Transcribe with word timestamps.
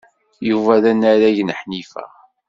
Yuba 0.49 0.73
d 0.83 0.85
anarag 0.91 1.37
n 1.43 1.49
Ḥnifa. 1.59 2.05